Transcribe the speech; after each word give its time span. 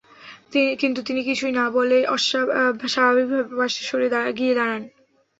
কিন্তু 0.79 0.99
তিনি 1.07 1.21
কিছুই 1.29 1.53
না 1.53 1.65
বলে 1.75 1.97
স্বাভাবিকভাবে 2.87 3.25
পাশে 3.53 3.81
সরে 3.89 4.07
গিয়ে 4.37 4.53
দাঁড়ান। 4.55 4.81